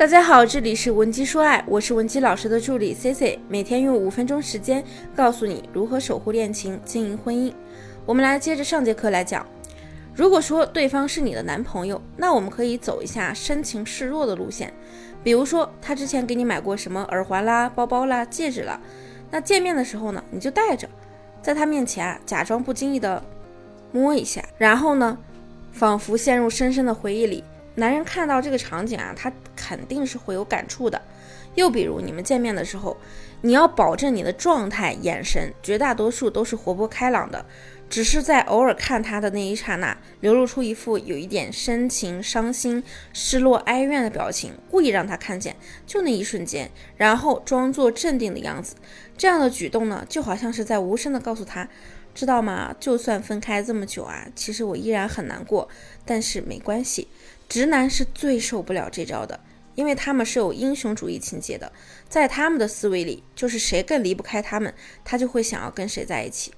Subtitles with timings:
[0.00, 4.82] 大家好，这里是文姬说爱，我是文姬老师的助理 C C，每天用五分钟时间
[5.14, 7.52] 告诉你如何守护恋情、经营婚姻。
[8.06, 9.46] 我们来接着上节课来讲，
[10.14, 14.72] 如果说对方是你的男朋友，那我们可以走一下深情示弱的路线，
[15.22, 18.80] 比如说他之前给你买过什么耳环啦、包包啦、戒指啦，
[19.30, 20.88] 那见面的时候呢，你就戴着，
[21.42, 23.22] 在他面前啊，假装不经意的
[23.92, 25.18] 摸一下，然后呢，
[25.72, 27.44] 仿佛陷入深深的回忆里。
[27.80, 31.00] 男人看到这个场景啊，他肯定是会有感触的。
[31.54, 32.94] 又比如你们见面的时候，
[33.40, 37.44] 你要保证你的状态、眼神，绝大多数都是活泼开朗的，
[37.88, 48.76] 只是在偶尔看他的那一刹那，流露出一副有一点深情、伤心、失落、哀怨的表情，故意让他看见，就那一瞬间，然后装作镇定的样子。
[49.16, 51.66] 这样的举动呢，就好像是在无声的告诉他，
[52.14, 52.76] 知道吗？
[52.78, 55.68] 就算分开这么久啊，其实我依然很难过，
[56.04, 57.08] 但是没关系。
[57.50, 59.40] 直男是最受不了这招的，
[59.74, 61.72] 因为他们是有英雄主义情节的，
[62.08, 64.72] 在他们的思维里，就是谁更离不开他们，
[65.04, 66.54] 他就会想要跟谁在一起。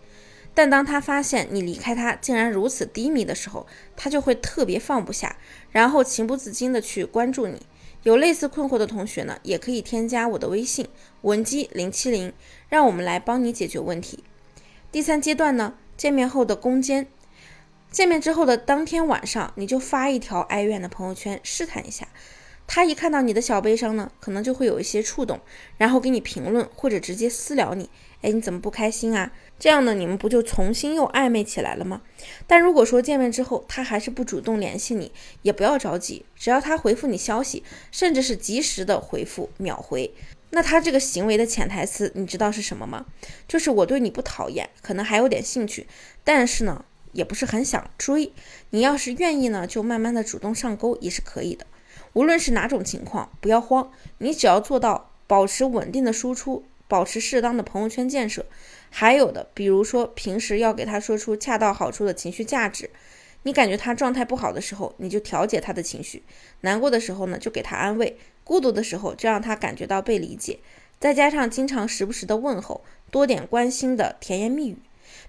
[0.54, 5.34] 但当他发现你离开他竟然如此低迷的时候，他就会特别放不下，
[5.70, 7.62] 然后情不自禁的去关注你。
[8.02, 10.86] 有类似困惑的同学呢，也可以添加我的微信
[11.22, 12.34] 文姬零七零，
[12.68, 14.22] 让我们来帮你解决问题。
[14.90, 17.06] 第三阶段呢，见面后的攻坚。
[17.92, 22.08] 见面之后的当天晚上，你就发一条哀怨的朋友圈试探一下，
[22.66, 25.38] 他一看到你的小悲伤呢，可能就会有一些触动，
[25.76, 27.90] 然后给你评论或者直接私聊你，
[28.22, 29.30] 哎，你怎么不开心啊？
[29.58, 32.00] 这样呢，你们不就重新又暧昧起来了吗？
[32.46, 40.14] 但如果说见面之后他还是不主动联系你，也不要着急，只要他回复你消息，甚至是及时的回复秒回，
[40.48, 43.04] 那他这个行为的潜台词你知道是什么吗？
[43.46, 45.86] 就是我对你不讨厌，可能还有点兴趣，
[46.24, 46.82] 但是呢。
[47.12, 48.32] 也不是很想追，
[48.70, 51.66] 你要是愿意呢，就慢慢的主动上钩也是可以的。
[52.14, 58.44] 无论是哪种情况，不要慌，你只要做到保持稳定的输出，保持适当的朋友圈建设。
[58.90, 62.90] 还有的，比如说平时要给他说出恰到好处的情绪价值。
[63.44, 66.20] 你感觉他状态不好的时候，你就调节他的情绪；
[66.60, 68.14] 难过的时候呢，就给他安慰；
[68.44, 70.58] 孤独的时候，就让他感觉到被理解。
[71.00, 74.76] 再加上经常时不时的问候，多点关心的甜言蜜语。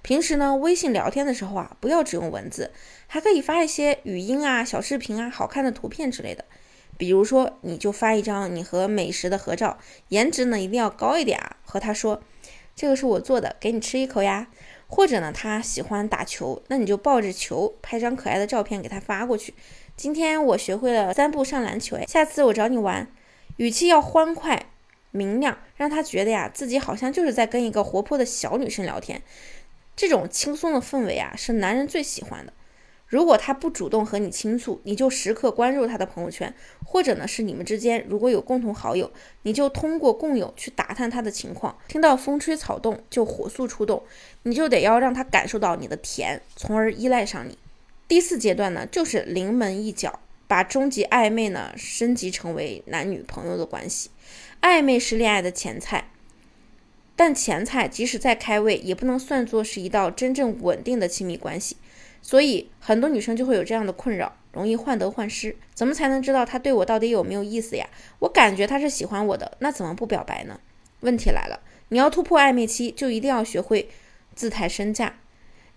[0.03, 2.71] 平时呢，微信聊天的时候啊，不要只用文字，
[3.07, 6.43] 还可以发一些语音啊、小视频啊、好看的图片之类的。
[6.97, 9.77] 比如说，你就发一张你和美食的合照，
[10.09, 12.21] 颜值呢一定要高一点啊，和他说
[12.75, 14.47] ：“这个是我做的，给你吃一口呀。”
[14.87, 19.53] 或者呢，他喜欢打球，那你就抱着球拍张可爱的照片给他发过去。
[19.95, 23.07] 今天我学会了三步上篮球，哎，下次我找你玩。
[23.55, 24.65] 语气要欢快
[25.11, 29.21] 明亮，让他觉得呀，自己好像就是在跟一个活泼的小女生聊天。
[29.95, 32.53] 这种轻松的氛围啊，是男人最喜欢的。
[33.05, 36.51] 如果他不主动和你倾诉，你就时刻关注他的朋友圈，
[36.83, 39.11] 或者呢是你们之间如果有共同好友，
[39.43, 41.77] 你就通过共友去打探他的情况。
[41.87, 44.01] 听到风吹草动就火速出动，
[44.41, 47.55] 你就得要让他感受到你的甜，从而依赖上你。
[48.07, 54.09] 第四阶段呢，就是临门一脚，把终极暧昧呢升级成为男女朋友的关系。
[54.59, 56.09] 暧昧是恋爱的前菜。
[57.15, 61.77] 但前菜即使再开胃，也不能算作是一道真正稳定的亲密关系，
[62.21, 65.55] 所以很多女生就会有这样的困扰，容易患得患失。
[65.73, 67.87] 怎么才能知道他对我到底有没有意思呀？
[68.19, 70.59] 我感觉他是喜欢我的，那怎么不表白呢？
[71.01, 71.59] 问题来了，
[71.89, 73.89] 你要突破暧昧期，就一定要学会
[74.33, 75.19] 自抬身价。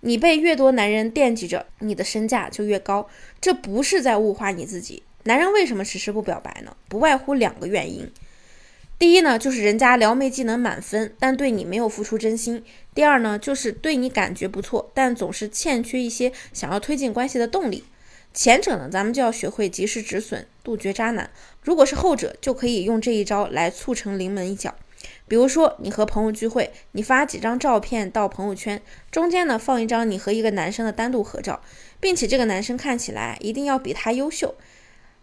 [0.00, 3.08] 你被越多男人惦记着，你的身价就越高。
[3.40, 5.02] 这不是在物化你自己。
[5.24, 6.76] 男人为什么迟迟不表白呢？
[6.88, 8.08] 不外乎两个原因。
[8.98, 12.60] 第一呢，就是人家撩妹技能满分，但对你没有付出真心；
[12.94, 17.84] 第二呢，就是对你感觉不错，但总是欠缺一些想要推进关系的动力。
[18.32, 21.26] 前者呢，咱们就要学会及时止损，杜绝渣男；
[21.60, 24.74] 如果是后者，就可以用这一招来促成临门一脚。
[25.28, 28.80] 比如说，你和朋友聚会，你发几张照片到朋友圈，
[29.10, 31.60] 中间呢放一张你和一个男生的单独合照，
[32.00, 34.54] 并且这个男生看起来一定要比他优秀。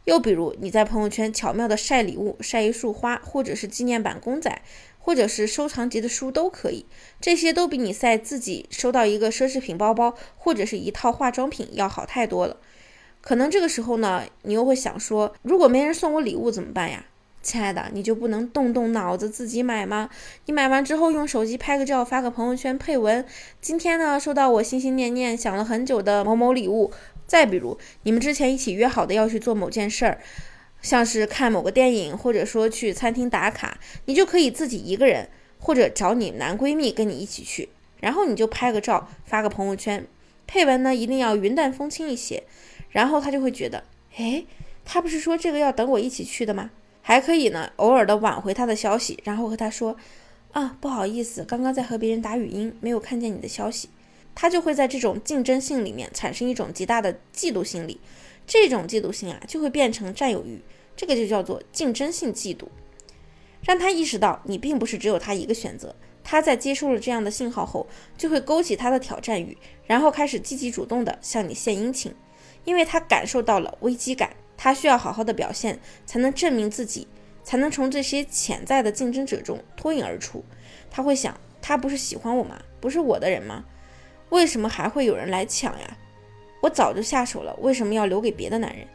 [0.06, 4.62] 又比如，你在朋友圈巧妙的晒礼物，晒一束花，或者是纪念版公仔，
[5.00, 6.86] 或者是收藏级的书都可以。
[7.22, 12.58] 这些都比你晒自己收到一个奢侈品包包，或者是一套化妆品要好太多了。
[13.22, 17.06] 可能这个时候呢，你又会想说，如果没人送我礼物怎么办呀？
[17.42, 20.10] 亲爱的，你就不能动动脑子自己买吗？
[20.46, 23.26] 你买完之后用手机拍个照，发个朋友圈，配文：
[23.60, 26.92] 今天呢，收到我心心念念想了很久的某某礼物。
[27.26, 30.20] 再比如，你们之前一起约好的要去做某件事儿，
[30.82, 35.30] 像是看某个电影，或者说去餐厅打卡，你就可以自己一个人，
[35.60, 37.70] 或者找你男闺蜜跟你一起去，
[38.02, 40.06] 然后你就拍个照发个朋友圈，
[40.46, 42.44] 配文呢一定要云淡风轻一些，
[42.90, 43.84] 然后他就会觉得，
[44.18, 44.44] 哎，
[44.84, 46.72] 他不是说这个要等我一起去的吗？
[47.02, 49.98] 还可以呢，偶尔的挽回他的消息，然后和他说
[50.54, 53.90] ：“啊，不好意思，刚刚在和别人打语音，没有看见你的消息。”
[54.36, 58.00] 他就会在这种竞争性里面产生一种极大的嫉妒心理，
[58.46, 60.62] 这种嫉妒心啊，就会变成占有欲，
[60.96, 62.66] 这个就叫做竞争性嫉妒。
[63.62, 67.88] 让他意识到你并不是只有他一个选择，他在接收了这样的信号后，
[68.18, 69.58] 就会勾起他的挑战欲，
[69.88, 72.14] 然后开始积极主动的向你献殷勤，
[72.66, 74.36] 因为他感受到了危机感。
[74.56, 77.08] 他需要好好的表现，才能证明自己，
[77.44, 80.44] 才能从这些潜在的竞争者中脱颖而出。
[80.90, 82.62] 他会想，他不是喜欢我吗？
[82.80, 83.66] 不是我的人吗？
[84.34, 85.98] 为什么还会有人来抢呀？
[86.60, 88.88] 我早就下手了，为什么要留给别的男人？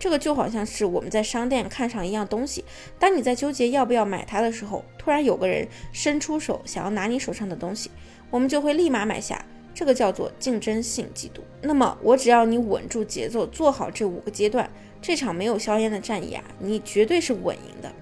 [0.00, 2.64] 这个就好像是我们在商店看上一样东西，
[2.98, 7.88] 当你在纠结要不要买它的时候，突然有个人伸出手想要拿你手上的东西，
[8.30, 9.40] 我们就会立马买下。
[9.72, 11.40] 这个叫做竞争性嫉妒。
[11.62, 14.68] 那么，我只要你稳住节奏，做好这五个阶段。
[15.00, 17.92] 这场没有硝烟的战役啊，你绝对是稳赢的。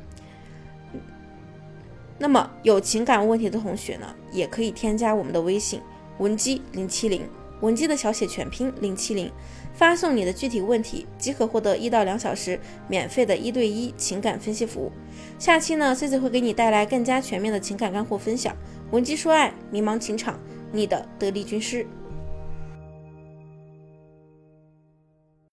[2.17, 5.83] 那么有情感问题的同学呢，也可以添加我们的微信
[6.19, 7.23] 文姬零七零，
[7.61, 9.31] 文姬的小写全拼零七零，
[9.75, 14.91] 发送你的具体问题，即可获得一到两小时免费的一对一情感分析服务。
[15.39, 18.57] 下期呢，C C 会给你带来更加全面的情感干货分享。
[18.91, 20.39] 文姬说爱，迷茫情场，
[20.73, 21.87] 你的得力军师。